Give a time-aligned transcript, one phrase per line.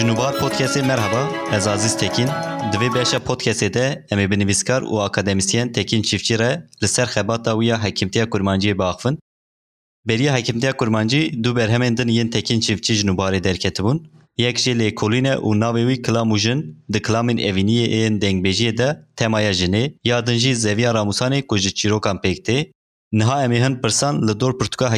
[0.00, 1.28] Junubar Podcast'e merhaba.
[1.56, 2.26] Ez Aziz Tekin.
[2.72, 8.24] Divê beşa podcastê de em ê binivîskar akademisyen Tekin Çiftçi re xebata wî ya hekimtiya
[8.24, 9.18] kurmanciyê biaxivin.
[10.08, 14.08] Beriya hekimtiya kurmancî du berhemên din Tekin Çiftçi ji Nubarê bun.
[14.38, 18.20] Yek jê lêkolîne û navê wî kilamû jin di kilamên evîniyê ên
[18.78, 22.70] de temaya jinê ya din jî zeviya ramusanê ku ji çîrokan pêk tê.
[23.12, 24.90] Niha em ê hin pirsan li dor pirtûka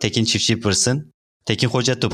[0.00, 1.10] Tekin Çiftçi pirsin.
[1.46, 2.08] Tekin Xoca tu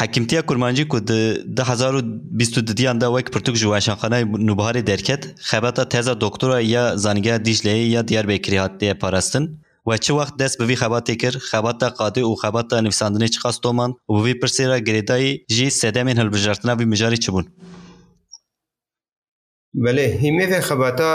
[0.00, 6.60] حکیمتیا کرمانجی کو د 2022 یاندا وک پرتوک جو خانه نوبهار درکت خبرتا تازه دکتر
[6.62, 9.48] یا زنگه دیشلی یا دیار بکری هاته پاراستن
[9.86, 13.94] و چه وقت دست به وی خباتی کرد خبرتا قاضی و خبرتا نویسندنی چخواست دومان
[14.08, 17.44] و وی پرسیرا ګریدای گریدای جی سدمین هلبجارتنا وی مجاری چبون
[19.78, 21.12] بله هیمه خباتا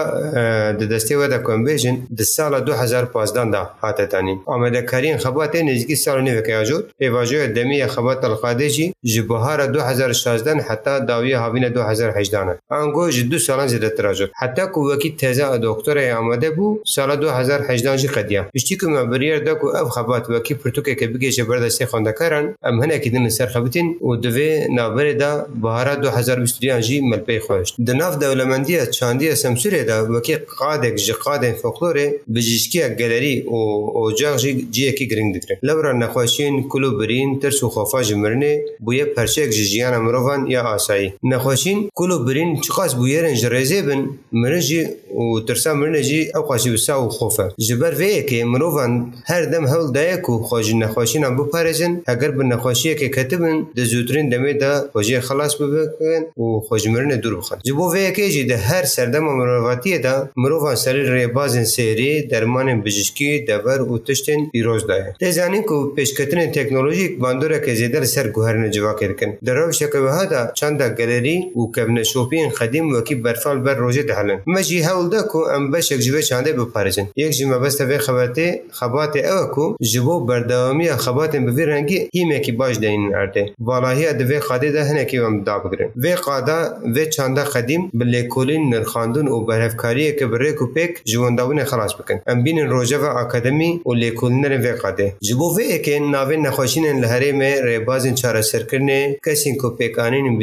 [0.79, 5.95] د دسته و د کنویژن د سال 2015 دا هاته تانی آمده کرین خبات نزدیکی
[6.01, 13.07] سال نو کې اجود ایواجو دمی خبات القادجی جبهار 2016 حتی داوی هاوین 2018 انگو
[13.09, 18.07] ج دو سالان زیده تراجو حتی کو وکی تزه دکتر آمده بو سال 2018 جی
[18.07, 22.53] قدیا پشتی کو مبریر دا کو اف خبات وکی پرتوکه که بگی جبر دسته خوندکارن
[22.63, 27.89] ام هنه کیدن سر خبتین و دوی نابر دا بهار 2022 جی ملپی خوشت د
[27.91, 33.57] ناف دولت هنرمندیە چاندیە سەمسورێدا وەکی قادێک ji qadên folklorê bijîşkiya gelerî û
[34.05, 35.57] ocaq jî ciyekî giring dikirin.
[35.67, 40.63] Lewra nexweşiyên kulu birîn tirs û xofa ji mirinê bûye perçek ji jiyana mirovan ya
[40.63, 41.13] asayî.
[41.23, 44.81] Nexweşîn kulu birîn çiqas bûyerên ji rêzê bin mirin jî
[45.15, 47.45] û tirsa mirinê jî ew xweşî wisa û xofa.
[47.47, 47.51] E.
[47.65, 48.91] Ji ber vêyekê mirovan
[49.25, 54.27] her dem hewl daye ku xwe ji nexweşînan biparêzin heger bi nexweşiyekê ketibin di zûtirên
[54.33, 57.57] demê de xwejiyê xelas bibikin û xwe ji mirinê dûr bixin.
[57.65, 62.81] Ji bo vêyekê jî جی ده هر سردما مرواتیه دا مروان سری ریبازن سری درمان
[62.83, 68.27] بجشکی دور او تشتن پیروز ده ده زانین کو پیشکتن تکنولوژیک باندوره که زیدر سر
[68.27, 73.57] گوهرن جوا کرکن درو شکه وها دا چاندا گالری او کبن شوپین خدیم وکی برفال
[73.65, 77.57] بر روزه ده هلن مجی هول ده کو ام بشک جوه چانده بپارجن یک جمع
[77.57, 83.15] بسته به خبرته خبات او کو جبو بردوامی خبات به رنگی هیمه کی باش دین
[83.15, 86.59] ارده والاهی د وی خاده ده هنه کی ام دا بگرن وی قادا
[86.95, 92.21] وی چاندا خدیم بل لکولین، نرخاندون او برفکاری که به روی پک جواندابون خلاص بکن.
[92.27, 95.15] امبینین روجه اکادمی و لکولین روی قاده.
[95.23, 100.39] جبه که ناوی نخوشین لحره می ریباز بازین چار کسین کسی که پیکانین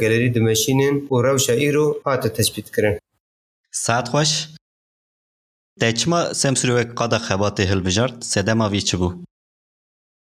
[0.00, 1.22] گلری در مشینه و
[1.74, 2.98] رو پات تسبیت کرد.
[3.72, 4.48] ساعت خوش!
[5.80, 7.80] دچما چما قدا خبات حل
[8.20, 9.12] سده چبو.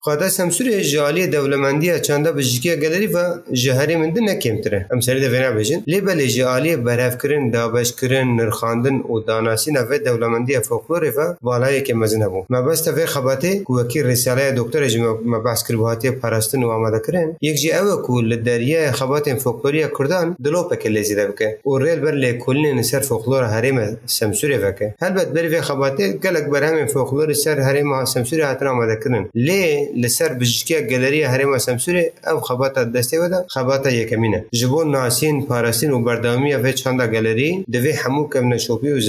[0.07, 4.87] Qada semsuriye ji aliyê devlemendiya çanda bijikiya gelerî ve ji herî min din nekemtir e.
[4.93, 5.83] Em serî de vêna bêjin.
[5.85, 12.21] Lê belê ji aliyê berhevkirin, dabeşkirin, nirxandin û danasîna vê devlemendiya folklorê ve balayekê mezin
[12.21, 12.45] hebû.
[12.49, 16.71] Mebesta vê xebatê ku wekî rêsyalaya doktorê ji me behs kir bi hatiye parastin û
[16.73, 21.59] amadekirin, yek jî ew e ku li deryaya xebatên folkloriya Kurdan dilopeke lêzî de bike
[21.65, 24.93] û rêl ber lêkolînên ser folklora herême semsûrê veke.
[24.99, 29.29] Helbet berî vê xebatê gelek berhemên folklorê ser herêma semsûrê hatin amadekirin.
[29.35, 35.91] Lê لسر بجشکی گالری حرم سمسوری او خباتا دسته ودا خباتا یکمینه جبون ناسین پاراستین
[35.91, 38.99] و بردامی و چاندا گالری دوی همو کم نشوپی و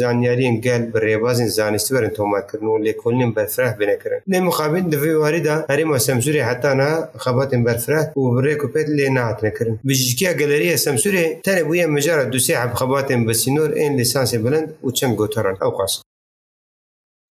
[0.00, 4.80] زانیارین گل بر ریبازین زانستی برن تومات کرن و لیکولین برفره بینه کرن لی مقابل
[4.80, 9.78] دوی واری دا حرم سمسوری حتی نا خباتین برفره و بری کپیت لی ناعت نکرن
[9.88, 15.14] بجشکی گالری سمسوری تنه بویا مجارد دوسی عب خباتین بسینور این لیسانس بلند و چند
[15.16, 16.03] گوتران او قاسم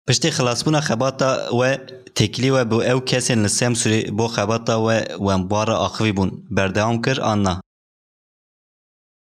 [0.10, 1.78] پشتی خلاصبونا خباتا و
[2.16, 4.90] تکلی و بو او کسین لسیم سوری بو خباتا و
[5.30, 7.60] ومبارا آخوی بون بردوام کر آننا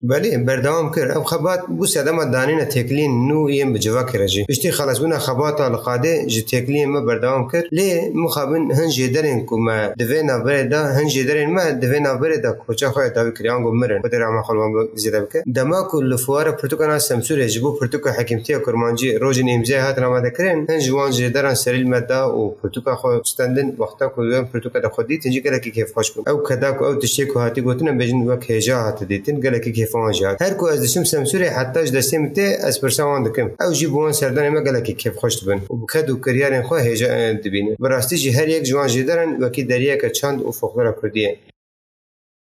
[0.01, 4.99] بله بردوام کرد او خبات بوس ادم دانین تکلین نو یم بجوا کرجی اشتی خلاص
[4.99, 10.39] بنا خبات القاده ج تکلین ما بردوام کرد لی مخابن هن جدرن کو ما دوینا
[10.43, 14.69] بردا هن جدرن ما دوینا بردا کوچا خو تا کریان گو مرن خود ما خلوان
[14.95, 20.19] زیدا بک دما کل فوار پروتوکان سمسور جبو پروتوکا حکیمتی کرمانجی روجن امضا هات نما
[20.19, 25.17] دکرین هن جوان جدرن سریل مدا او پروتوکا خو استندن وقتا کو یم پروتوکا خودی
[25.17, 28.51] تنجی گله کی کیف خوش او کدا کو او تشی کو هاتی گوتن بجن وک
[28.51, 32.33] هجا هات دیتن گله کی تلفون جات هر کو از دشم سمسوری حتی اج دستم
[32.33, 35.77] ته از پرسوان دکم او جی بون سردن ما گله کی کیف خوش بن او
[35.77, 40.09] بکد و کریارن خو هجا دبین براستی جی هر یک جوان و کی دریا که
[40.09, 41.37] چند او فقره کردیه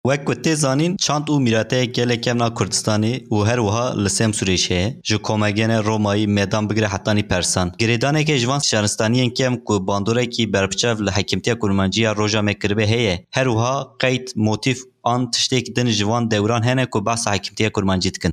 [0.08, 5.18] وک کتی زانین چند او میراته گله کمنا کردستانی او هر وها لسم سوریشه جو
[5.18, 11.00] کومگن رومایی میدان بگره حتانی پرسان گریدانه که جوان شهرستانی کم کو باندوره کی برپچف
[11.00, 16.62] لحکمتی کرمانجی روجا مکربه هیه هر وها قید موتیف an tiştekî din ji van dewran
[16.68, 18.32] hene ku behsa hekimtiya Kurmancî dikin.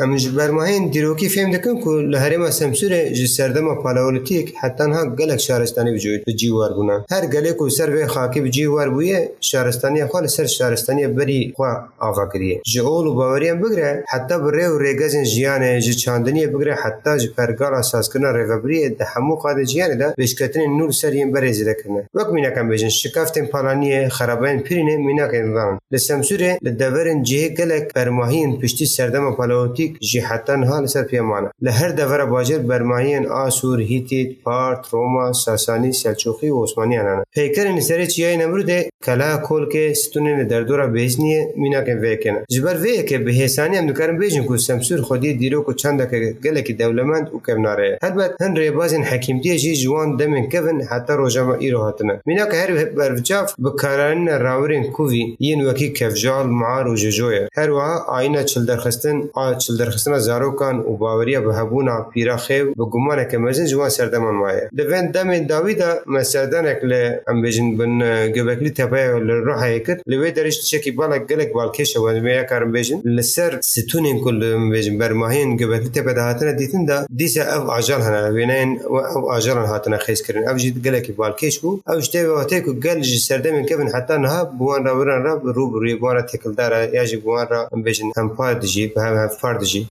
[0.00, 5.18] ام ji bermahên dîrokî fêm dikin ku li herêma Semsûrê ji serdema paleolitîk hetan hat
[5.18, 7.04] gelek şaristanî vücûd bi cîwar bûne.
[7.08, 11.40] Her gelek ku ser vê xakî bi cîwar bûye şaristaniya xwe li ser şaristaniya berî
[11.44, 12.60] xwe ava kiriye.
[12.66, 17.18] Ji ol û baweriyan bigire heta bi rê û rêgezên jiyanê ji çandiniyê bigire heta
[17.18, 21.50] ji pergala sazkirina rêvebiriyê di hemû qadê jiyanê de pêşketinên nû li ser yên berê
[21.50, 22.02] zêdekirine.
[22.12, 25.78] Wek mînekan bêjin şikaftên palaniyê xerabayên pirînê mînakên dan.
[25.92, 31.50] Li Semsûrê li deverên cihê gelek bermahiyên piştî serdema paleolitîk هیت جهتن ها لسر پیمانه
[31.62, 38.36] لهر دور باجر برمایین آسور هیتید پارت روما ساسانی سلجوقی و عثمانیانان پیکرین سر چیای
[38.36, 38.70] نمرود
[39.04, 43.86] کلا کول که ستونین دردورا بیزنیه مینا که ویکنه جبر وی که به حسانی هم
[43.86, 47.98] دکارم بیجن که سمسور خودی دیرو که چند که گله که دولمند او کم ناره
[48.02, 52.56] هربت هن ریبازین حکیم دیه جی جوان دمن کفن حتی روجما ایرو هاتنه مینا که
[52.56, 58.64] هر برجاف بکارانین راورین کووی یین وکی کفجال معار و ججویه هر وها آینه چل
[58.66, 63.66] درخستن آ چل سلدرخستنا زاروکان و باوریا به هبونا پیرا خیو به گمانه که مزن
[63.66, 67.92] جوان سردمان مایه دوین دمین داوی دا مسردانک لی ام بجن بن
[68.36, 73.00] گبکلی تپه لی روحه یکر لوی درش چکی بالا گلک بالکشه و میا کارم بجن
[73.04, 74.40] لسر ستونین کل
[74.72, 79.32] بیجن برماهین گبکلی تپه دا هاتنا دیتن دا دیسا او عجال هنه بینین و او
[79.36, 83.18] عجال هاتنا خیز کرن او جید گلک بالکش بو او جده واته که گل جی
[83.28, 87.16] سردمین کبن حتی نها بوان را ورن را روب روی بوان تکل داره یا جی
[87.16, 89.86] بوان را بیجن هم پارد جی به هم فرد diji.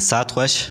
[0.00, 0.70] Saat xweş.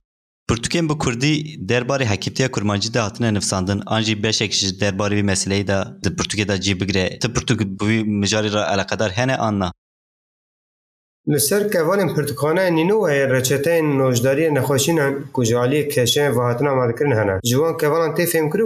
[0.50, 1.32] Pirtûkên bi Kurdî
[1.70, 6.08] derbarê hekîptiya kurmancî de hatine nivsandin an jî beşek ji derbarê vê meseleyê de di
[6.18, 7.20] Pirtûkê de cî bigire.
[7.20, 9.72] Ti Pirtûk bi wî mijarê re eleqedar hene an na?
[11.30, 16.70] Li ser kevalên pirtûkxaneyên nînû heye reçeteyên nojdariyê nexweşînan ku ji aliyê keşeyên ve hatina
[16.72, 17.40] amadekirin hene.
[17.44, 18.58] Ji wan kevalan tê ku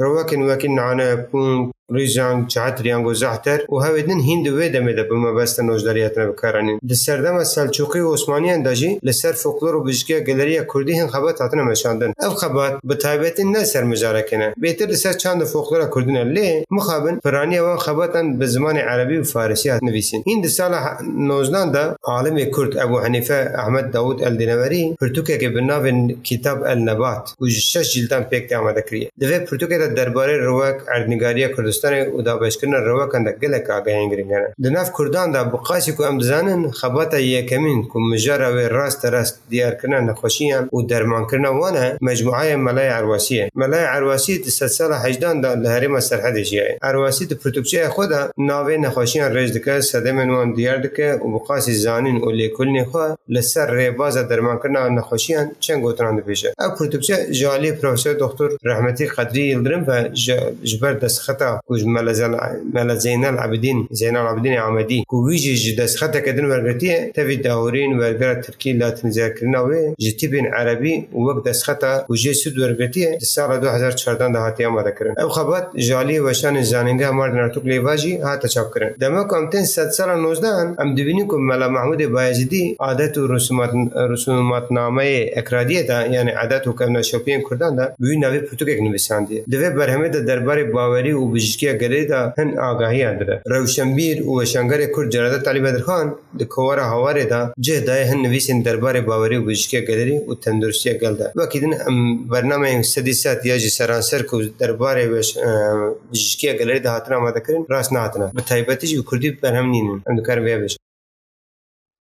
[0.00, 1.24] rewekên wekî nane,
[1.90, 6.78] ریزان چهت و زهتر و دن هند و دمه ده به بست نوجداریت نه بکارن
[6.90, 11.60] د سردم سلجوقی و عثمانی انداجی لسر فوکلور و بجکی گالری کردی هن خبات هاتن
[11.60, 15.42] مشاندن اف خبات به تایبت نه سر کنه بهتر لسر چند
[15.96, 20.46] کردی نه لی مخابن پرانی و خباتن به زمان عربی و فارسی هات نویسین هند
[20.46, 20.72] سال
[21.16, 27.46] 19 ده عالم کرد ابو حنیفه احمد داوود الدینوری پرتوکه که بناو کتاب النبات و
[27.48, 33.24] شش جلدان پیکتی آمده کریه دوی پرتوکه درباره رواق اردنگاری کرد کوردستانê û dabeşkirina rewekên
[33.26, 34.48] de gelek agahengirîn hene.
[34.62, 39.04] Di nav Kurdan da bi qasî ku em dizanin xebata yekemîn ku mijara wê rast
[39.12, 43.50] rast diyarkirina nexweşiyan û dermankirina wan e mecmuayê Melaya Erwasî ye.
[43.54, 46.78] Melaya Erwasî di sed sala hejdan da li herêma serhedê jîye.
[46.82, 51.38] Erwasî di pirtûkçeya xwe da navê nexweşiyan rêz dike sedemên wan diyar dike û bi
[51.44, 56.46] qasî zanîn û lêkulînê xwe li ser rêbaza dermankirina nexweşiyan çend gotinan dibêje.
[56.48, 60.10] Ev pirtûkçe jalî profesör doktor Rehmetî Qedrî Yıldırım ve
[60.64, 66.44] ji ber destxeta کوج ملا زین العابدین زین العابدین عمدی کو ویجی جدس خطه کدن
[66.44, 72.32] ورگتی تفی داورین ورگر ترکی لاتن ذکرنا و جتیبن عربی وقت دس خطه کو جی
[72.34, 77.64] سود ورگتی سال 2014 ده هاتی آماده کرن او خبات جالی وشان زاننده مار نرتوک
[77.66, 80.46] لیواجی هاتا چاپ کرن دما کمتن 100 سال 19
[80.82, 86.66] ام دوینی کو ملا محمود بایزیدی عادت و رسومات رسومات نامه اکرادیه دا یعنی عادت
[86.66, 91.51] و کرنا شوپین کردن دا وی نوی پروتوکل نویساندی دوی برهمه دربار باوری و بج
[91.52, 96.06] پزیشکیە گەرێدا هەند ئاگاهیان درە ڕەوشەمبیر و وەشەنگەرێ کورد جەرەدە تالیبەدرخان
[96.38, 101.72] لە کۆوەرە هەوارێدا جێدای هەند نوویسین دەربارێ باوەری و پزیشکیە گەلەری و تەندروستیە گەلدا وەکیدن
[101.82, 101.96] ئەم
[102.32, 105.28] بەرنامەیە سەدی سات یاجی سەرانسەر و دەربارێ وێش
[106.10, 110.74] پزیشکیە گەلەری داهاتن ئامادەکردن ڕاست ناتنە بە تایبەتیش و کوردی بەرهەم نینن ئەم دکار بێبش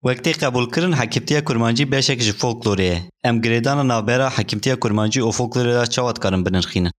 [0.08, 2.98] Wektê qebulkirin hekimtiya kurmancî beşek ji folklorê ye.
[3.28, 6.92] Em girêdana navbera hekimtiya kurmancî û folklorê da çawa dikarin binirxînin.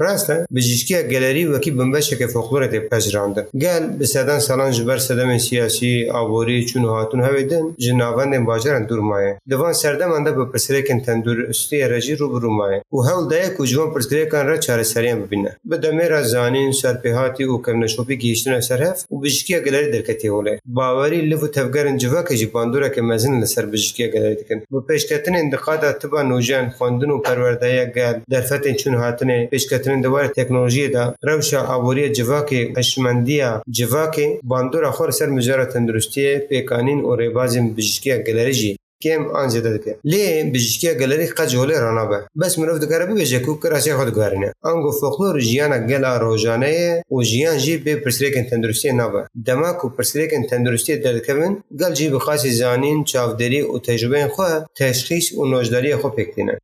[0.00, 6.10] راستن بجیشکی گلری وکی بنبشک فولکلور ته پجراند گل به سدان سالان جبر سدم سیاسی
[6.10, 11.82] آبوری چون هاتون هویدن جناوند باجرن دور مایه دوان سردم انده به پرسریکن تندور استی
[11.92, 15.76] رجی رو برو مایه و هول دای کو جوان پرسریکن را چاره سریان ببینه به
[15.76, 21.98] دمیر زانین سرپیهاتی و کمنشوپی گیشتن سرهف و بجیشکی گلری درکتی هوله باوری لو تفگرن
[21.98, 26.68] جوا که جی باندورا که مزن لسر بجیشکی گلری دکن به پیشکتن اندقاد تبا نوجن
[26.78, 32.50] خواندن و پروردهیا گل درفتن چون هاتنه پیشکتن گرتن دوار تکنولوژی دا روش آوری جواک
[32.80, 33.38] اشمندی
[33.78, 34.14] جواک
[34.50, 38.70] باندور خور سر مجرد تندرستی پیکانین و ریبازم بجکی گلریجی
[39.04, 43.38] کم آن زده دکه لی بجکی گلری قج هولی رانا به بس مروف دکاره ببیجه
[43.46, 46.76] کو کراسی خود گارنه آنگو فولکلور جیانا گلا روزانه
[47.10, 52.42] و جیان جی به پرسریکن تندرستی نابه دما کو پرسریکن تندرستی دلکوین گل جی خاص
[52.60, 54.42] زانین چاودری و تجربه خو
[54.78, 56.58] تشخیص و نوجداری خو پکتینه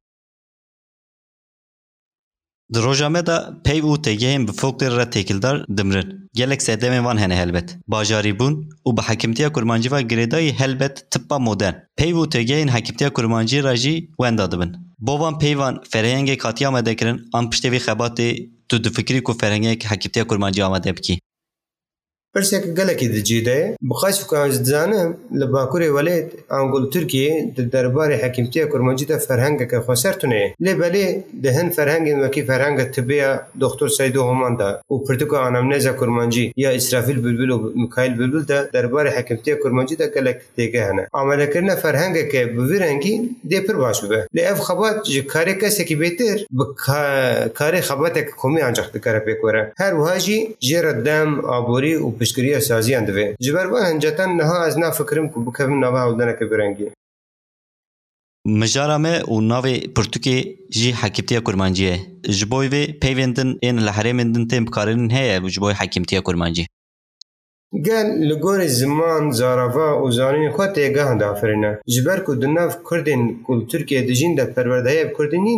[2.74, 6.28] Di rojame de peyv û têgehên bi folkleri re têkildar dimirin.
[6.34, 7.76] Gelek sedemên van hene helbet.
[7.88, 11.74] Bajarî bûn û bi hekimtiya kurmancî girêdayî helbet tippa modern.
[11.96, 14.72] Peyv û têgehên hekimtiya kurmancî re jî wenda dibin.
[14.98, 18.30] Bovan peyvan ferhengek hatiye amade kirin an piştevî xebatê
[18.68, 21.16] tu difikirî ku ferhengek hekimtiya kurmancî amade bikî.
[22.36, 28.22] Pirsek gelekî di cîdeyê bi Qaşifka ez dizanim li Bakurê welêt Angol Tirkiyê di derbarê
[28.22, 30.54] hekimtiya kurmancî de ferhengeke xweser tune.
[30.60, 35.96] Lê belê di hin ferhengên wekî ferhenga tibiya Doktor Seydo Homan da û pirtika anamneza
[35.96, 41.08] kurmancî ya İsrafil Bülbül û Mikail Bülbül de derbarê hekimtiya kurmancî de gelek têge hene.
[41.12, 44.26] Amelekirina ferhengeke bi vî rengî dê pir baş bibe.
[44.36, 46.62] Lê ev xebat ji karê kesekî bêtir bi
[47.58, 49.72] karê xebatek komî ancak dikare pêk were.
[49.76, 54.74] Her wiha jî jêra dem, aborî û پشتگیری سازیان دوی جبر و هنجتن نها از
[54.78, 56.86] نا فکرم که بکبم نوا که برنگی.
[58.46, 60.38] مجارا ما و ناوی پرتوکی
[60.70, 61.94] جی حکیمتیا کرمانجیه
[62.38, 66.20] جبوی وی پیوندن این لحرمندن تیم بکارن هیا جبوی حکیمتیا
[67.86, 73.60] گل لگور زمان زاراوا و زانین خود تیگاه دا آفرینه جبر که دناف کردین کل
[73.70, 75.10] ترکیه دجین دا پرورده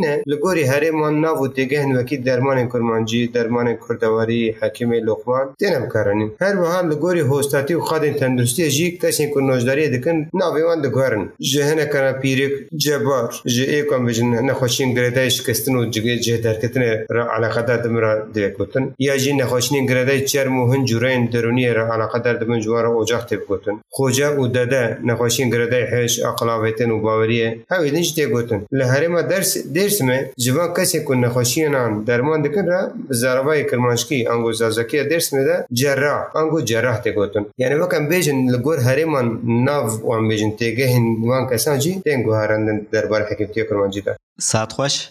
[0.03, 5.87] نه لگوری هره من ناف و تیگه وکی درمان کرمانجی درمان کردواری حکیم لقمان دینم
[5.93, 11.29] کارنین هر وها لگوری هوستاتی و خادین تندرستی جی کسی که نوجداری دکن ناویوان دگوارن
[11.53, 12.53] جهنه کنا پیرک
[12.83, 17.77] جبار جه ای کم بجن نخوشین گرده شکستن و جگه جه درکتن را علاقه دا
[17.77, 23.29] دمرا دیکوتن یا جی نخوشین گرده چرم و هنجورین درونی را kadar dibin civara ocak
[23.29, 23.81] tep gotin.
[23.91, 28.67] Koca û dede nexweşîn giredey heş, aqlavetin û baweriye hev êdin ji tê gotin.
[28.75, 32.81] Li herêma ders Dêrsimê civan kesê ku nexweşiyanan derman dikin re
[33.11, 37.49] bi zaravayê kirmanşkî ango zazakiya Dêrsimê de cerrah ango cerrah tê gotin.
[37.59, 41.91] Yani wek em bêjin li gor herêman nav û em bêjin têgehên wan kesan jî
[42.05, 44.17] tên guharandin derbar hekimtiya kirmancî de.
[44.39, 45.11] Saat xweş.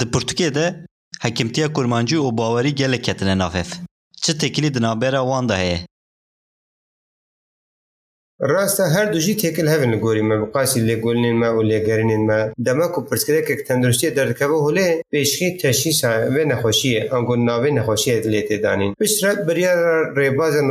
[0.00, 0.74] Di Portukiyê de
[1.20, 3.70] hekimtiya kurmancî û bawerî gelek ketine nav hev.
[4.24, 5.86] Çıt ekilidin habera wanda heye.
[8.52, 12.94] راستا هر دوژی تێکل هەبن لە گۆری مە بقاسی گولنی ما و گرنی ما دەمەک
[12.98, 19.32] و پرسکرێکێک تەندروستی دەردەکەەوە هولێ پێشکی تەشی نخوشیه نەخۆشیە ئەنگۆ ناوێ نەخۆشیەت لێ تێدانین پشرە
[19.48, 19.80] بریار
[20.18, 20.62] ڕێبازە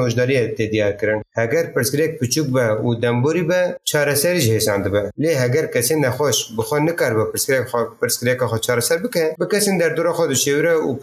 [0.99, 5.95] کرن اگر پرسکره که پچوک با و دەمبوری بە چارەسەریش هێسان با لێ اگر کەسی
[6.05, 7.25] نەخۆش بخۆ نکار بە
[7.99, 10.93] پرسکرێک خو خۆ چارەسەر بکە بکەسین دەردۆرە دو شیوره و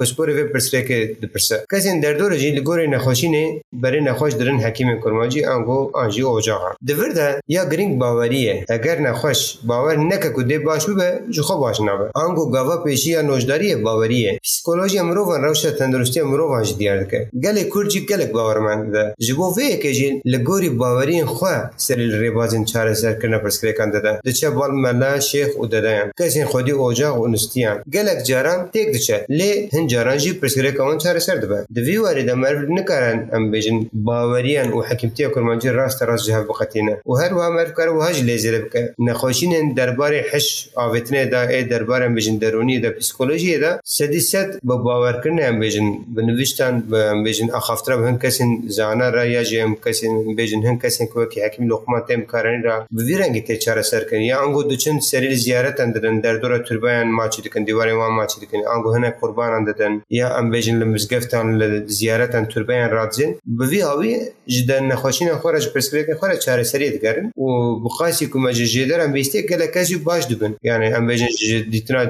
[0.88, 5.74] که دپرسه کسی در دور جی لگوری نخوشی نەخۆشینێ بری نخوش درن حکیم کورماجی ئەنگۆ
[6.02, 11.10] آنجی ئۆجا ناخوا دورده یا گرینگ باوریه اگر نخوش باور نکه که دی باش ببه
[11.30, 16.62] جو خو باش نبه آنگو گاوا پیشی یا نوجداری باوریه پسیکولوژی مروان روش تندرستی مروان
[16.62, 21.54] جی دیار دکه گلک کورجی گلک باورمند ده جبو وی که جی لگوری باورین خوا
[21.76, 26.70] سر ریبازین چاره سر کرنه پرسکریکان دده دچه بال ملا شیخ او دده کسین خودی
[26.72, 31.66] اوجاغ و نستیان گلک جاران تیک دچه لی هن جاران جی پرسکریکان چاره سر دبه
[31.74, 36.98] دوی واری ده مرد نکارن ام بیجن باوریان و حکمتی کرمانجی راست راست جهه بقتینه
[37.08, 41.64] و هر و امر کر و هج لیزر بک نخوشین دربار حش آوتنه دا ای
[41.64, 47.24] دربار بجن درونی دا پسیکولوژی دا سدیست به باور کرنه ام بجن بنوشتن به ام
[47.24, 51.68] بجن اخافتره هن کسین زانه را یا جم کسین بجن هن کسین کو کی حکیم
[51.72, 56.20] لقمان تم کارن را بیرنگ ته چاره سر کن یا انگو دچن سریل زیارت اندن
[56.20, 60.50] در دوره تربان ماچ دکن دیوار ما ماچ دکن انگو هنه قربان اندن یا ام
[60.50, 67.26] بجن لمزگفتن لزیارت تربان رادزین به وی هاوی جدا نخوشین خورج پرسپکتیو وارە چارەسەری دەگەرن
[67.42, 67.46] و
[67.84, 71.30] بخاسی کومەجە ژێدەرم بستێ گەلە کەسی باش دوبن یعنی ئەم بێژن
[71.72, 72.00] دیتنا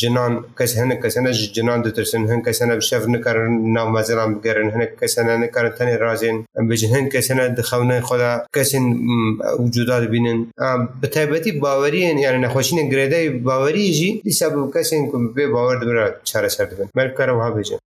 [0.00, 5.32] جنان کەس هەنە کەسەنە جنان دەترسن هەن کەسەنە شەف نکارن ناو مەزەلام بگەرن هەنە کەسەنە
[5.44, 8.84] نکارن تەنێ رازێن ئەم بێژن هەن کەسەنە دخەونە خۆدا کەسن
[9.64, 10.38] وجودا دەبینن
[11.02, 15.02] بەتایبەتی باوەریان یعنی نەخۆشینە گرێدای باوەریژی دیسا کەسێن
[15.36, 17.80] بێ باوەەر دبرا چارەسەر دبن مەرکارەوە بێژن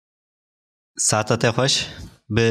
[1.08, 1.74] ساتە تێ خۆش؟
[2.30, 2.42] bi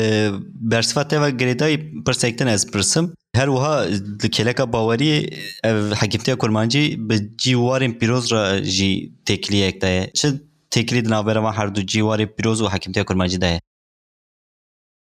[0.71, 3.13] bersiva teva girêdayî pirsektin ez pirsim.
[3.35, 3.79] Her wiha
[4.21, 5.19] li kêleka baweriyê
[5.63, 10.11] ev hekimtiya kurmancî bi cîwarên pîroz re jî têkiliyek daye.
[10.13, 10.27] Çi
[10.71, 13.59] têkilî di navbera van her du cîwarê pîroz û hekimtiya kurmancî daye?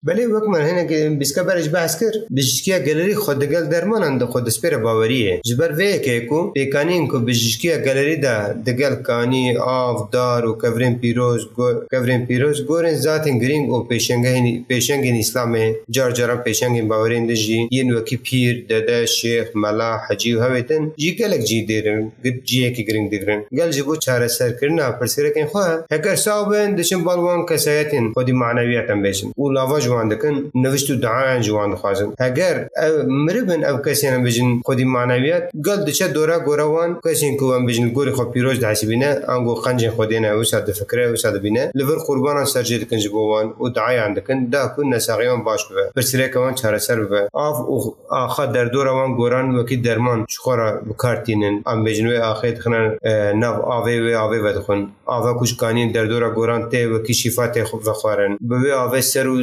[0.09, 5.41] بله وک من هنگ بیسکا برش بحث کرد بجشکیا گالری خودگل درمانند خود سپیر باوریه
[5.47, 10.99] جبر وی که کو پیکانین کو بجشکیا گالری دا دگل کانی آف دار و کورین
[10.99, 17.27] پیروز گور کورین پیروز گورن ذاتن گرینگ او پیشنگین پیشنگین اسلامه جار جاران پیشنگین باورین
[17.27, 22.45] دجی یین وکی پیر دده شیخ ملا حجی و هویتن جی گلک جی دیرن گد
[22.45, 25.59] جی کی گرینگ دیرن گل جبو چاره سر کرنا پر سرکن خو
[25.93, 31.41] هکر صاحبن دشن بالوان کسایتن خودی معنویاتن بشن و لاواج جوان دکن نوشت و دعا
[31.41, 37.01] جوان خوازن اگر او مربن او کسی نه بجن خودی معنویات گل دچه دورا گوروان
[37.05, 40.71] کسی کو ام بجن گوری خو پیروز دحسی بینه انگو خنج خودی نه او ساد
[40.71, 45.69] فکر او بینه لور قربان جید کن جبوان و دعای اندکن دا کن نساقیان باش
[45.69, 50.81] ببه برسره کوان چاره سر ببه آف او آخا در دوروان گوران وکی درمان چخورا
[50.89, 52.97] بکارتینن ام و اخیت دخنن
[53.41, 57.65] نو او و او و دخن آوه کشکانین در دورا گوران ته وکی شفا ته
[57.65, 58.57] خوارن به
[58.93, 59.43] و سر و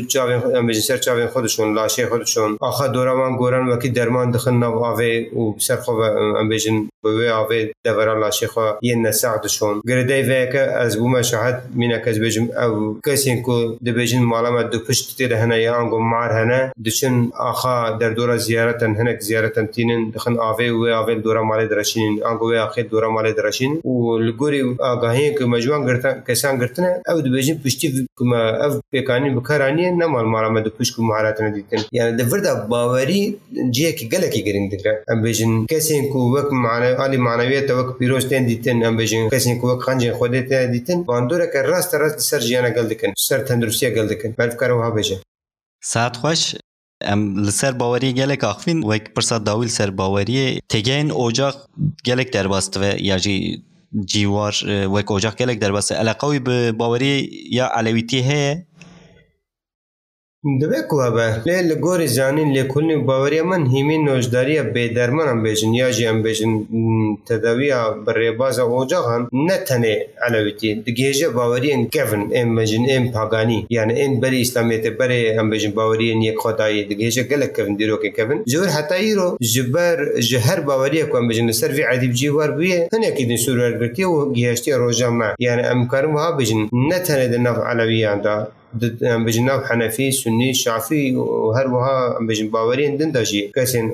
[0.56, 5.22] امبیشن سرچ چاوین خودشون لاشه خودشون آخه دورا من گورن وکی درمان دخن نو آوه
[5.36, 5.98] و سر خوب
[7.04, 12.46] بە وێ ئاوێ دەبەرە لاشێخوا ینە ساعتشۆن گرەدەی ڤەیەەکە ئەس بوومە شەحەت منە کەس بێژم
[12.62, 12.74] ئەو
[13.08, 13.56] کەسین کو
[13.88, 19.68] دەبێژن ماڵەمە دو پشت تێدە هەنە یانگۆ مار هەنە دچن ئاخا دەردۆرە زیارەتەن هەنێک زیارەتەن
[19.74, 23.96] تینن دخن ئاێ وێ ئاێ دورە ماڵێ درەشین ئەگو وێ ئاخێ دورە ماڵێ درەشین و
[24.28, 25.82] لگوری ئاگاهەیە کە مەجوان
[26.28, 27.88] کەسان گرتنە ئەو دەبێژین پشتی
[28.20, 33.24] کومە ئەف پێکانی بکارانیە نەمال ماڵەمە دو پشت و ماراتەنە دیتن یانە دەوردا باوەری
[33.76, 38.78] جەیەکی گەلێکی گرنگ دکرا ئەم بێژن کەسێن کو وەک معە ئالی معنەویێتە وەک پیرۆشتێن دیتن
[38.86, 43.40] ئەم بژین کەسین وەک خەنجین خودێتە دیتن باندورەکە ڕاستە ڕاست سەر ژیانە گەل دکن سەر
[43.48, 45.18] تەندروستە گەل دکن بەرکارەوەها بژێ
[45.92, 46.42] سات خۆش
[47.08, 51.56] ئەم لەسەر باوەری gelek axفین wek pirsa dawil ser baweriyê têgeyên ocaq
[52.08, 53.36] gelek derbastive ya jî
[54.14, 54.56] ciwar
[54.96, 57.14] wek ocaq gelek derbas eleqawî bi bawerî
[57.58, 58.54] ya elewîtî heye
[60.62, 66.54] دەبێ کوواە لێ لە گۆری زانین لێکولنی باوەریە من هیمی نۆژداریە بێدەرمانم بێژن یاژیان بێژن
[67.28, 74.40] تەداویە بەڕێبازە ئۆجاغان نەتەنێ ئەلەویتی دگێژە باوەریان گەفن ئێم مەژن ئێم پاگانی یان ئێن بەری
[74.44, 79.98] ئیسلامێتە بەرێ ئەم بێژن باوەریان یەک خۆتایی دگێژە گەلک کەفن دیرۆکە کەفن زۆر هەتاییرۆ ژبەر
[80.28, 85.30] ژە هەر باوەریە کوم بژن سەروی عدیبجی وار بووە هەنێکی دن سوورگرتی و گەهشتی ڕۆژەمە
[85.46, 88.38] یان ئەم کارم ها بژن نەتەنێ دە ناف ئەلەویاندا
[89.04, 93.86] ام بجن ناو حنفی سنی شافی و هر وها ام بجن باوری دین داجی کسین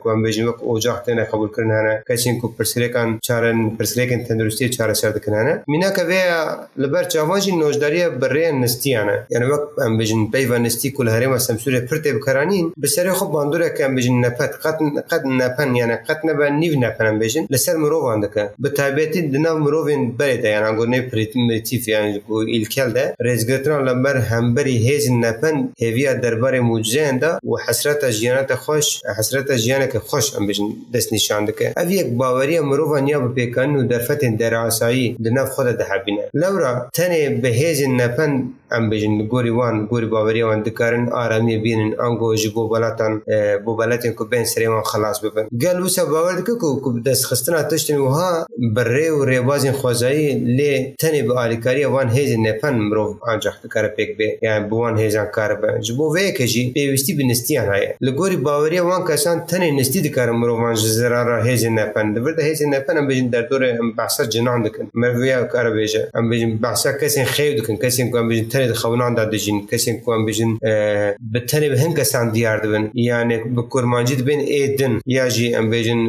[0.00, 4.68] کو ام بجن وک اوجاق تن قبول کرن هنه کسین کو پرسریکان چارن پرسریکن تندرستی
[4.68, 6.38] چاره سر دکن هنه مینا که ویا
[6.76, 11.38] لبر چاواجی نوجداری برین یعنی نستی هنه یعنی وقت ام بجن پیو نستی کل هرم
[11.38, 14.78] سمسور پرته بکرانین بسری خوب باندوره که ام بجن نپت قد
[15.10, 19.54] قد نپن یعنی قد نبا نیو نپن ام بجن لسر مرو که به تابعیت دنا
[19.54, 26.14] مروین بریده یعنی گونه پریتیف یعنی گو الکل ده رزگتران لبر همبری هیچ نپن هیویا
[26.14, 31.54] درباره معجزه انده و حسرت جیانت خوش حسرت جیانه که خوش ام بجن دست نشاند
[31.54, 35.84] که اف یک باوری مرو نیا به پیکان و درفت در آسایی دنف خود ده
[35.84, 41.58] حبینه لورا تنه به هیچ نپن ام بجن گوری وان گوری باوری وان دکارن آرامی
[41.58, 43.22] بینن انگو جبو بلاتن
[43.64, 47.96] بو بلاتن که بین سریمان خلاص ببن گل وسا باور دکه کو دست خستنا تشتن
[47.96, 53.88] وها بره و ریبازین خوزایی لی تنه به آلیکاری وان هیچ نپن مرو انجام دکاره
[53.88, 58.82] پیک بێ یان بوان هێزانکارە بەنج بۆ وەیەکە ژی پێویستی بنستیان هەیە لە گۆری باوەریە
[58.90, 63.26] وان کەسان تەنێ نستی دکارە مرۆڤان ji zerara hêzê nepend divirde hêzê nepend em bêjin
[63.34, 68.06] derdorê em behsa cinan dikin merviya kar bêje em bêjin behsa kesên xeyv dikin kesên
[68.10, 70.50] ku em bêjin tenê dixewnan da dijin kesên ku em bêjin
[71.32, 75.26] bi e, tenê bi hin kesan diyar dibin yani bu kurmancî ben ê din ya
[75.34, 76.00] jî em bêjin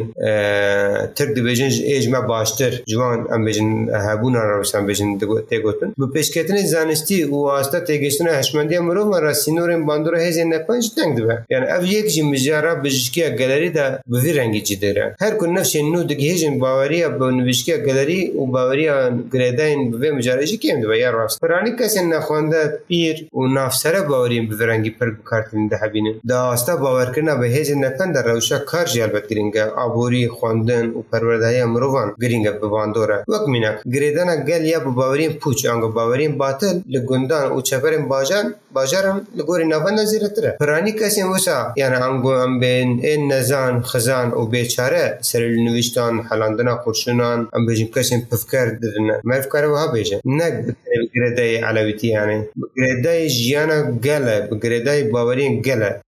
[1.06, 3.70] تر دبیجن ایجما باشتر جوان ام بجن
[4.06, 5.08] هبون روشن بجن
[5.50, 10.84] تگوتن به پیشکتن زانستی و واسطه تگشتن هشمندی مرو مرا سینورن باندور هیز نه پنج
[10.94, 15.16] تنگ دبه یعنی اف یک جی مجارا بجکیا گالری دا به وی رنگی چی دره
[15.20, 18.86] هر کو نفس نو دگه هیجن باوری به نوشکیا گالری و باوری
[19.34, 24.00] گریداین به مجارا جی کیم دبه یا راست پرانی کس نه خوانده پیر و نافسره
[24.02, 28.18] باوری به رنگی پر کارتن ده بینه دا واسطه باور کردن به هیز نه پند
[28.18, 34.28] روشا کار جلب گرینگه ابوری خواندن و پروردهی مروان گرینگ به باندوره وک مینک گریدن
[34.48, 39.94] گل یا به باورین پوچ انگو باورین باطل لگندان و چپرین باجان باجارم لگوری نوان
[39.94, 45.38] نزیره تره پرانی کسی وسا یعنی انگو ام بین این نزان خزان و بیچاره سر
[45.68, 50.54] نوشتان حلاندنا خورشنان ام بیجیم کسی پفکر درن مفکر و ها بیجیم نگ
[51.00, 52.42] بگریده علاویتی یعنی
[52.76, 56.00] بگریده جیانا گله بگریده باورین گله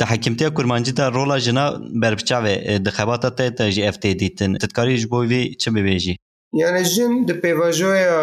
[0.00, 1.64] د حکمتیا کورمانجی دا رولا جنا
[2.02, 2.52] برپچاوه
[2.86, 6.14] د خباته ته ته جی اف تی دیتن تدکاری جبوی چه ببیجی
[6.60, 8.16] یعنی جن د پیواژویا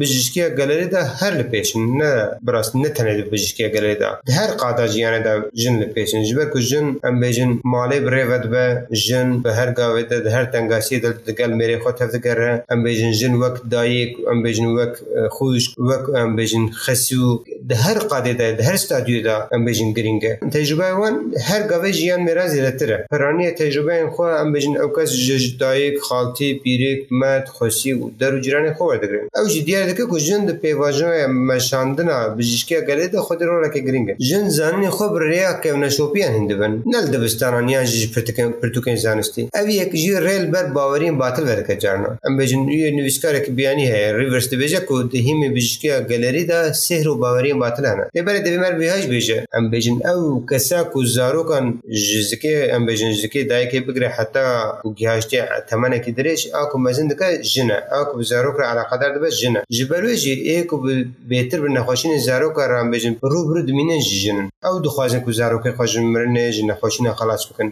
[0.00, 1.68] بجشکی گالری دا هر لپیش
[2.00, 2.10] نه
[2.46, 6.10] براست نه تنه د بجشکی گالری ده هر قاده یعنی ده جن لپیش.
[6.14, 8.64] لپیشن جبر کو جن ام بجن مالی بری ود به
[9.06, 12.38] جن به هر گاوی ده هر تنگاسی دل گل میری خود هفت فکر
[12.72, 14.96] ام بجن جن وقت دایک ام بجن وقت
[15.36, 17.28] خوش وقت ام بجن خسیو
[17.70, 21.14] د هر قاده ده ده هر استادیو دا ام بجن گرینگه تجربه وان
[21.48, 27.06] هر گاوی جیان میرا زیرتره پرانی تجربه خو ام بجن اوکاس جج دایک خالتی پیریک
[27.20, 33.18] مات خوش خۆشی و دەروجرانی خۆ دەگرن ئەوش دیارەکە کو ژند پێواژۆە مەشاندنا بژشکیا گەلێتە
[33.26, 37.92] خۆ ڕۆلەکە گرنگە ژن زانانی خۆ بڕیا کەم نەشۆپیان هندبن نەل دەبستانانیان ژ
[38.62, 42.60] پرتوکەین زانستی ئەو یەکژی ڕێل بەر باوەرین باتل بەرەکە جارنا ئەم بژن
[42.98, 48.72] نوویستکارێک بیانی هەیە ریڤرست بێژە و دهیمی بژشکیا گەلەریدا سێر و باوەرین باتلانە لێبەر دەبیمەر
[48.80, 51.66] بهش بێژە ئەم بژن ئەو کەسا و زارۆکان
[52.08, 54.46] ژزکێ ئەم بژنجەکەی دایکی بگرێ حتا
[54.98, 59.30] گیهاشتی تەمەەکی درێژ ئاکو مەزن دەکە ژن جنه او که زاروک را علا قدر دبه
[59.30, 60.76] جنه جبلوی جی ای کو
[61.28, 63.62] بهتر بر نخوشین زاروک را بجن رو برو
[64.24, 67.66] جنن او دخوازن کو زاروک خوشن مرنه جن نخوشین خلاص بکن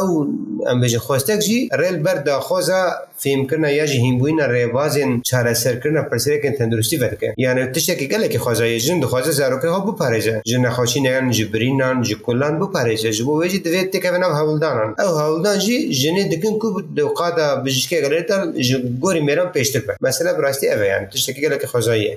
[0.00, 0.26] او
[0.68, 5.76] ام بجن خواستک جی ریل بر داخوزا فیم کنه یا جی هیمبوین ریوازن چاره سر
[5.76, 10.42] کرنا پرسرکن تندرستی ورکه یعنی تشکی گله که خوازای جن دخواز زاروک ها بو پارزه
[10.46, 15.76] جن نخوشین یعنی جبرینان جکولان بو پارزه جبو ویجی دوید تکونا هولدانان او هولدان جی
[16.00, 21.66] جن دکن کو دوقاتا بجشکی گلیتر جگوری ئێران پێشتر بە مەسلە بڕاستی ئەوەیان تشتێکی لەکە
[21.72, 22.14] خۆزاییە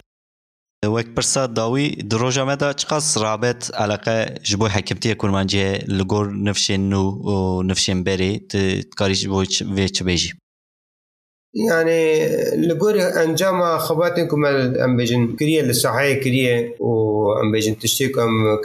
[0.96, 4.18] وەک پرسە داوی دی ڕۆژەمەدا چقاس ڕابێت ئەلەقە
[4.50, 7.04] ji بۆ حکمتیە کورمانجیێ li گۆر nifşên nû
[7.34, 7.36] û
[7.70, 9.38] nifşên berê tu dikarî ji bo
[9.78, 10.32] vê çibêjî
[11.56, 12.28] يعني
[12.68, 18.12] لقوري انجاما خباتن كم ام بيجن كريه للصحيه كريه و ام بجن تشتيك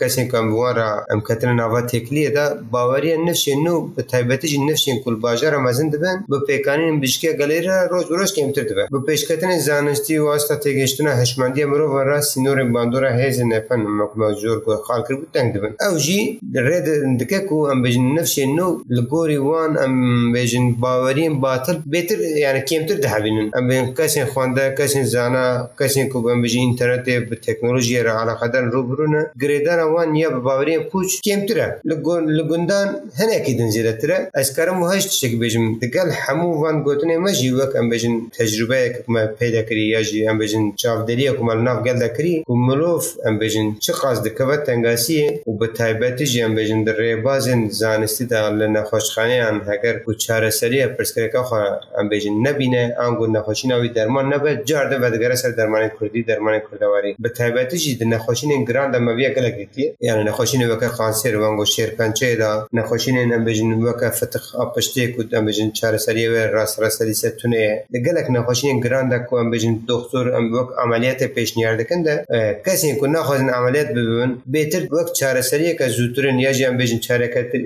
[0.01, 5.59] كاسين كم ورا ام كاترين افات هكليه دا باوري النفس انه نفسي النفس كل باجره
[5.59, 11.65] ما زند بن ببيكانين بشكي غاليرا روز بروز كم ترتب ببيشكتن زانستي واسطه تيجشتنا هشماندي
[11.65, 17.17] مرو ورا سينور باندورا هيز نفن مكما جور كو خالك بتنگ دبن او جي ريد
[17.19, 23.15] دككو ام بيجن النفس انه لقوري وان ام بيجن باوري باطل بيتر يعني کمتر ده
[23.25, 25.47] بینن ام بین کسی خوانده کسی زانا
[25.81, 30.31] کسی کو بم بجی اینترنت به تکنولوژی را علاقه دار رو برونه گریدان وان یا
[30.31, 35.33] به باوری کوچ کمتره لگون لگوندان هنه کی دن زیده تره از کارم هشت شک
[35.43, 40.29] بجم دگل همو وان گوتنه مجی وک ام بجن تجربه ما پیدا کری یا جی
[40.29, 44.57] ام بجن چاودری کو مال ناف گل دکری کو ملوف ام بجن چه قصد کبه
[44.67, 50.15] تنگاسی و به تایبت جی ام بجن در بازن زانستی دال نخوشخانه ان هگر کو
[50.15, 51.55] چاره سری پرسکرکا خو
[51.99, 56.23] ام بجن نبی ببینه آنگون نخوشی نوی درمان نبه جارده و دگره سر درمان کردی
[56.23, 61.37] درمان کردواری به طبیعت جید نخوشین گران دم ویا کلا گیتی یعنی نخوشین وکا قانسر
[61.39, 66.29] وانگو شیر کنچه دا نخوشین ام بجن وکا فتخ اپشتی کود ام بجن چار سری
[66.29, 71.31] و راس راستری ستونه دگلک نخوشین گران دا کو ام بجن دکتر ام وک عملیات
[71.57, 72.27] نیارده کنده
[72.67, 76.99] کسی که نخوازن عملیات ببین بهتر وک چار سری که زودترین یا جی ام بجن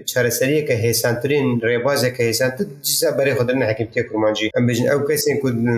[0.06, 4.87] چار سری که هیسانترین ریبازه که هیسانتر جیسا برای خودرن نه حکیم تکرمانجی ام بجن
[4.88, 5.68] يعني او كيسين يكون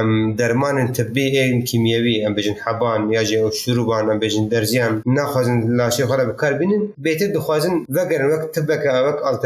[0.00, 5.90] ام درمان طبيعي كيميائي ام بجن حبان ياجي او شروبان ام بجن درزيان ناخذن لا
[5.90, 9.44] شيء خلا بكار بينن بيت دخوازن وقرن وقت تبك وقت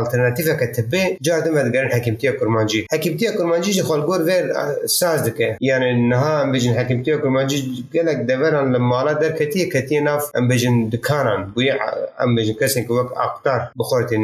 [0.00, 4.52] الترناتيف كتبي جاد ما قرن حكيمتيه كرمانجي حكيمتيه كرمانجي جي خلقور غير
[4.86, 10.30] ساز دك يعني انها ام بجن حكيمتيه كرمانجي قالك دبرن لما على دركتي كتي ناف
[10.38, 11.74] ام بجن دكانان بويا
[12.22, 14.22] ام بجن كيسين وقت اقطار بخورتين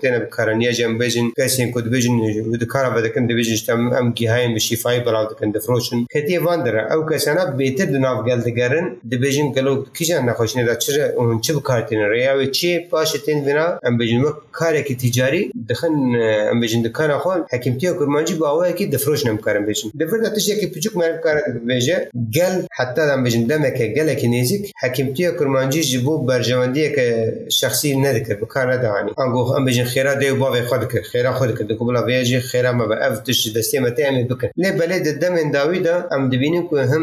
[0.00, 5.00] تينا بكارن ياجي ام بجن كيسين كود بجن ودكارا بدكن بێژشت ئەم گیهایم بە شیفای
[5.06, 10.74] بەڵاوکەن دەفرۆشن کە تێ واندرە ئەو کەسانە بێتتر دو ناافگەل دەگەرن دەبێژین گەلو کیژیان نەخۆشنێدا
[10.84, 15.94] چرە ئەوون چ بکارتێنە ڕیاوێ چێ پاشە تێننا ئەم بژینمە کارێکی تیجاری دەخن
[16.48, 21.42] ئەم بژین دکانە خۆن حکیمتی و کورمانجی باوەیەکی دەفرۆش نمکارم بێژن دەفردا تشتێکی پچک مکارە
[21.68, 21.98] بێژە
[22.36, 27.06] گەل حتا ئەم بژین دەمەکە گەلێکی نێزیک حکیمتی و کورمانجی ji بۆ بەرژەوەندیەکە
[27.58, 31.68] شخصی نەدەکرد بکار نەداانی ئەگۆ ئەم بژین خێرا دێ باێ خۆ دەکرد خێرا خۆ دەکرد
[31.70, 35.50] دەکو بڵا بێژی خێرا مە بە ئەف تشت دستی متعین بکن نه بلای دادم این
[35.50, 37.02] داویدا ام دبینی که هم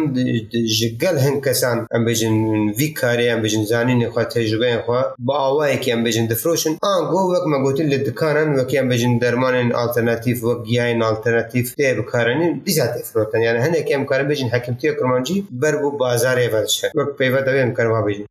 [0.79, 2.33] جگل هن کسان ام بجن
[2.79, 7.11] وی کاری ام بجن زنی نخواه تجربه نخواه با آواهی که ام بجن دفروشن آن
[7.11, 10.85] گو وقت مگوته لد کارن و یعنی که ام بجن درمان این اльтرانتیف و گیاه
[10.85, 15.47] این اльтرانتیف ده بکارنی دیزه دفروتن یعنی هنگ که ام کار بجن حکمتی تیا کرمانجی
[15.51, 18.25] بر بو بازاره ولشه وک پیدا دویم کار ما بچن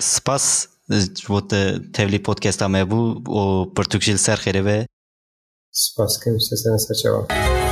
[0.00, 0.68] سپس
[1.28, 1.54] وقت
[1.92, 3.14] تولی پودکست همه بو
[3.64, 4.86] پرتوکشیل سر خیره به
[5.80, 7.67] s Paskem se se jsem začal.